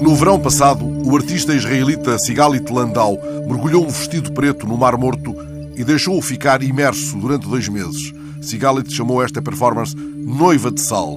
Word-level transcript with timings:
No 0.00 0.14
verão 0.14 0.38
passado, 0.38 0.84
o 0.84 1.16
artista 1.16 1.54
israelita 1.54 2.18
Sigalit 2.18 2.70
Landau 2.72 3.18
mergulhou 3.46 3.84
um 3.84 3.90
vestido 3.90 4.32
preto 4.32 4.66
no 4.66 4.76
Mar 4.76 4.96
Morto 4.96 5.34
e 5.74 5.82
deixou-o 5.84 6.22
ficar 6.22 6.62
imerso 6.62 7.16
durante 7.16 7.48
dois 7.48 7.68
meses. 7.68 8.12
Sigalit 8.40 8.92
chamou 8.92 9.22
esta 9.22 9.42
performance 9.42 9.96
Noiva 9.96 10.70
de 10.70 10.80
Sal. 10.80 11.14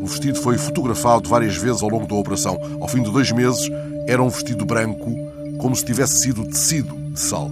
O 0.00 0.06
vestido 0.06 0.40
foi 0.40 0.56
fotografado 0.56 1.28
várias 1.28 1.56
vezes 1.56 1.82
ao 1.82 1.88
longo 1.88 2.06
da 2.06 2.14
operação. 2.14 2.58
Ao 2.80 2.88
fim 2.88 3.02
de 3.02 3.10
dois 3.10 3.32
meses, 3.32 3.68
era 4.06 4.22
um 4.22 4.28
vestido 4.28 4.64
branco, 4.64 5.12
como 5.58 5.74
se 5.74 5.84
tivesse 5.84 6.20
sido 6.20 6.44
tecido 6.44 6.94
de 7.10 7.20
sal. 7.20 7.50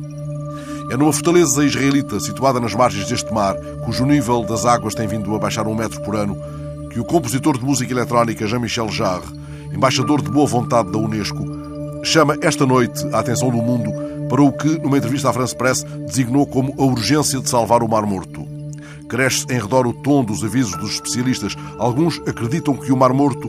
É 0.91 0.97
numa 0.97 1.12
fortaleza 1.12 1.65
israelita 1.65 2.20
situada 2.20 2.61
nas 2.61 2.74
margens 2.74 3.09
deste 3.09 3.33
mar, 3.33 3.56
cujo 3.84 4.06
nível 4.06 4.45
das 4.45 4.65
águas 4.65 4.95
tem 4.95 5.09
vindo 5.09 5.34
a 5.34 5.38
baixar 5.38 5.66
um 5.66 5.74
metro 5.74 6.01
por 6.02 6.15
ano, 6.15 6.37
que 6.91 7.01
o 7.01 7.05
compositor 7.05 7.59
de 7.59 7.65
música 7.65 7.93
eletrónica 7.93 8.47
Jean-Michel 8.47 8.88
Jarre, 8.88 9.27
embaixador 9.73 10.23
de 10.23 10.30
boa 10.30 10.47
vontade 10.47 10.91
da 10.91 10.98
Unesco, 10.98 11.45
chama 12.02 12.37
esta 12.41 12.65
noite 12.66 13.05
a 13.12 13.19
atenção 13.19 13.51
do 13.51 13.59
mundo 13.59 13.91
para 14.29 14.42
o 14.42 14.52
que, 14.52 14.79
numa 14.79 14.98
entrevista 14.98 15.30
à 15.30 15.33
France 15.33 15.55
Press, 15.55 15.84
designou 16.06 16.47
como 16.47 16.75
a 16.79 16.84
urgência 16.84 17.41
de 17.41 17.48
salvar 17.48 17.83
o 17.83 17.89
Mar 17.89 18.05
Morto. 18.06 18.47
Cresce 19.09 19.47
em 19.51 19.61
redor 19.61 19.87
o 19.87 19.92
tom 19.92 20.25
dos 20.25 20.42
avisos 20.42 20.77
dos 20.79 20.95
especialistas. 20.95 21.55
Alguns 21.79 22.20
acreditam 22.27 22.77
que 22.77 22.91
o 22.91 22.97
Mar 22.97 23.12
Morto 23.12 23.48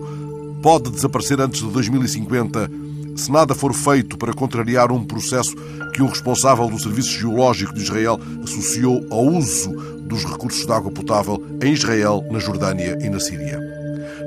pode 0.61 0.91
desaparecer 0.91 1.41
antes 1.41 1.61
de 1.61 1.69
2050 1.71 2.69
se 3.15 3.31
nada 3.31 3.55
for 3.55 3.73
feito 3.73 4.17
para 4.17 4.33
contrariar 4.33 4.91
um 4.91 5.03
processo 5.03 5.55
que 5.93 6.03
um 6.03 6.07
responsável 6.07 6.69
do 6.69 6.79
Serviço 6.79 7.09
Geológico 7.09 7.73
de 7.73 7.81
Israel 7.81 8.19
associou 8.43 9.03
ao 9.09 9.25
uso 9.25 9.71
dos 10.01 10.23
recursos 10.23 10.65
de 10.65 10.71
água 10.71 10.91
potável 10.91 11.43
em 11.61 11.73
Israel, 11.73 12.23
na 12.29 12.37
Jordânia 12.37 12.97
e 13.01 13.09
na 13.09 13.19
Síria. 13.19 13.76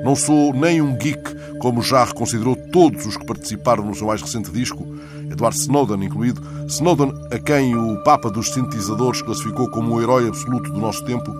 Não 0.03 0.15
sou 0.15 0.53
nem 0.53 0.81
um 0.81 0.95
geek, 0.95 1.57
como 1.59 1.81
já 1.81 2.03
reconsiderou 2.03 2.55
todos 2.55 3.05
os 3.05 3.17
que 3.17 3.25
participaram 3.25 3.85
no 3.85 3.93
seu 3.95 4.07
mais 4.07 4.21
recente 4.21 4.51
disco, 4.51 4.85
Edward 5.29 5.57
Snowden 5.57 6.03
incluído, 6.03 6.41
Snowden 6.67 7.13
a 7.31 7.39
quem 7.39 7.75
o 7.75 8.03
Papa 8.03 8.29
dos 8.29 8.51
Sintetizadores 8.51 9.21
classificou 9.21 9.69
como 9.69 9.95
o 9.95 10.01
herói 10.01 10.27
absoluto 10.27 10.71
do 10.71 10.79
nosso 10.79 11.03
tempo, 11.05 11.31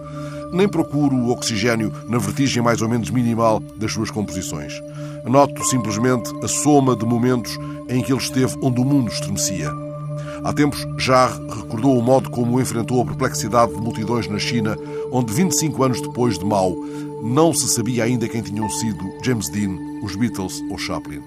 nem 0.52 0.68
procuro 0.68 1.16
o 1.16 1.32
oxigênio 1.32 1.92
na 2.08 2.18
vertigem 2.18 2.62
mais 2.62 2.82
ou 2.82 2.90
menos 2.90 3.10
minimal 3.10 3.60
das 3.78 3.94
suas 3.94 4.12
composições. 4.12 4.82
Anoto 5.26 5.64
simplesmente 5.66 6.32
a 6.44 6.48
soma 6.48 6.96
de 6.96 7.06
momentos 7.06 7.58
em 7.90 8.02
que 8.02 8.12
ele 8.12 8.22
esteve 8.22 8.58
onde 8.62 8.82
o 8.82 8.86
mundo 8.86 9.12
estremecia. 9.12 9.72
Há 10.44 10.52
tempos, 10.54 10.88
Jarre 10.98 11.40
recordou 11.48 11.98
o 11.98 12.02
modo 12.02 12.30
como 12.30 12.60
enfrentou 12.60 13.02
a 13.02 13.06
perplexidade 13.06 13.74
de 13.74 13.82
multidões 13.82 14.28
na 14.28 14.40
China, 14.40 14.76
onde 15.12 15.32
25 15.32 15.84
anos 15.84 16.02
depois 16.02 16.40
de 16.40 16.46
Mao 16.46 16.76
não 17.22 17.54
se 17.54 17.68
sabia 17.68 18.04
ainda 18.04 18.28
quem 18.28 18.42
tinham 18.42 18.70
sido 18.70 19.14
James 19.24 19.50
Dean, 19.50 19.78
os 20.02 20.16
Beatles 20.16 20.64
ou 20.70 20.78
Chaplin. 20.78 21.22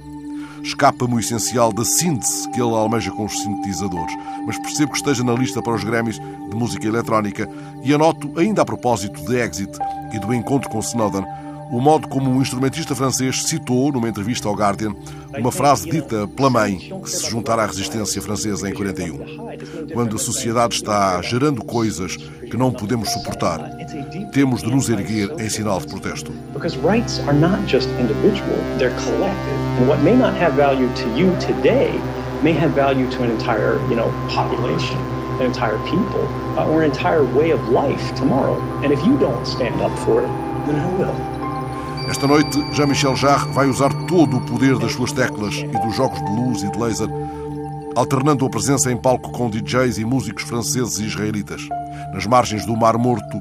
Escapa-me 0.62 1.14
o 1.14 1.20
essencial 1.20 1.72
da 1.72 1.84
síntese 1.84 2.50
que 2.50 2.60
ele 2.60 2.74
almeja 2.74 3.10
com 3.10 3.26
os 3.26 3.38
sintetizadores, 3.42 4.14
mas 4.46 4.58
percebo 4.58 4.92
que 4.92 4.98
esteja 4.98 5.22
na 5.22 5.34
lista 5.34 5.62
para 5.62 5.74
os 5.74 5.84
Grammys 5.84 6.18
de 6.18 6.56
música 6.56 6.86
eletrónica 6.86 7.48
e 7.84 7.92
anoto, 7.92 8.32
ainda 8.38 8.62
a 8.62 8.64
propósito 8.64 9.22
de 9.26 9.36
Exit 9.36 9.78
e 10.12 10.18
do 10.18 10.32
encontro 10.32 10.70
com 10.70 10.80
Snowden, 10.80 11.24
o 11.70 11.80
modo 11.80 12.08
como 12.08 12.30
o 12.30 12.42
instrumentista 12.42 12.94
francês 12.94 13.44
citou, 13.44 13.92
numa 13.92 14.08
entrevista 14.08 14.48
ao 14.48 14.54
Guardian, 14.54 14.94
uma 15.36 15.50
frase 15.50 15.88
dita 15.88 16.28
pela 16.28 16.50
mãe 16.50 16.78
que 17.02 17.10
se 17.10 17.28
juntara 17.28 17.62
à 17.62 17.66
resistência 17.66 18.20
francesa 18.22 18.68
em 18.68 18.74
41. 18.74 19.44
Quando 19.92 20.16
a 20.16 20.18
sociedade 20.18 20.74
está 20.74 21.20
gerando 21.22 21.64
coisas 21.64 22.16
que 22.16 22.56
não 22.56 22.72
podemos 22.72 23.10
suportar, 23.10 23.58
temos 24.32 24.62
de 24.62 24.70
nos 24.70 24.88
erguer 24.88 25.30
em 25.38 25.48
sinal 25.48 25.80
de 25.80 25.86
protesto. 25.86 26.32
Because 26.52 26.76
rights 26.78 27.20
are 27.26 27.36
not 27.36 27.60
just 27.66 27.88
individual, 27.98 28.56
they're 28.78 28.94
collective. 29.04 29.64
And 29.80 29.88
what 29.88 30.02
may 30.02 30.14
not 30.14 30.34
have 30.36 30.54
value 30.54 30.88
to 30.94 31.08
you 31.18 31.34
today 31.40 31.90
may 32.42 32.52
have 32.52 32.72
value 32.72 33.10
to 33.10 33.22
an 33.22 33.30
entire, 33.30 33.80
you 33.88 33.96
know, 33.96 34.10
population, 34.28 34.98
an 35.40 35.46
entire 35.46 35.78
people, 35.88 36.22
uh, 36.58 36.68
or 36.68 36.82
an 36.82 36.90
entire 36.90 37.24
way 37.24 37.50
of 37.50 37.68
life 37.70 38.14
tomorrow. 38.14 38.60
And 38.84 38.92
if 38.92 39.04
you 39.04 39.18
don't 39.18 39.44
stand 39.46 39.80
up 39.80 39.98
for 40.00 40.22
it, 40.22 40.28
then 40.66 40.78
who 40.78 40.96
will? 40.96 41.43
Esta 42.08 42.26
noite, 42.26 42.62
Jean-Michel 42.72 43.16
Jarre 43.16 43.50
vai 43.52 43.66
usar 43.66 43.92
todo 44.06 44.36
o 44.36 44.40
poder 44.42 44.78
das 44.78 44.92
suas 44.92 45.10
teclas 45.10 45.54
e 45.54 45.66
dos 45.66 45.96
jogos 45.96 46.18
de 46.18 46.30
luz 46.30 46.62
e 46.62 46.70
de 46.70 46.78
laser, 46.78 47.08
alternando 47.96 48.44
a 48.44 48.50
presença 48.50 48.92
em 48.92 48.96
palco 48.96 49.30
com 49.32 49.48
DJs 49.48 49.98
e 49.98 50.04
músicos 50.04 50.44
franceses 50.44 50.98
e 50.98 51.04
israelitas. 51.04 51.62
Nas 52.12 52.26
margens 52.26 52.66
do 52.66 52.76
Mar 52.76 52.98
Morto, 52.98 53.38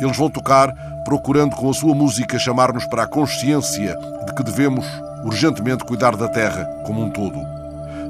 eles 0.00 0.16
vão 0.16 0.30
tocar, 0.30 0.72
procurando 1.04 1.56
com 1.56 1.68
a 1.68 1.74
sua 1.74 1.94
música 1.94 2.38
chamar-nos 2.38 2.86
para 2.86 3.02
a 3.02 3.08
consciência 3.08 3.96
de 4.26 4.34
que 4.34 4.44
devemos 4.44 4.86
urgentemente 5.24 5.84
cuidar 5.84 6.16
da 6.16 6.28
terra 6.28 6.64
como 6.86 7.02
um 7.02 7.10
todo. 7.10 7.38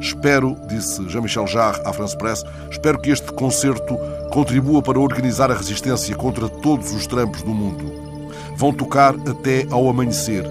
Espero, 0.01 0.57
disse 0.69 1.09
Jean-Michel 1.09 1.47
Jarre 1.47 1.81
à 1.85 1.93
France 1.93 2.17
Press, 2.17 2.45
espero 2.71 3.01
que 3.01 3.11
este 3.11 3.33
concerto 3.33 3.97
contribua 4.31 4.83
para 4.83 5.01
organizar 5.01 5.51
a 5.51 5.55
resistência 5.55 6.15
contra 6.15 6.49
todos 6.49 6.93
os 6.93 7.07
trampos 7.07 7.43
do 7.43 7.55
mundo 7.55 8.14
vão 8.57 8.73
tocar 8.73 9.15
até 9.29 9.67
ao 9.71 9.89
amanhecer, 9.89 10.45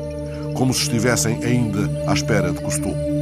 como 0.56 0.74
se 0.74 0.82
estivessem 0.84 1.44
ainda 1.44 1.90
à 2.08 2.14
espera 2.14 2.52
de 2.52 2.62
costume. 2.62 3.13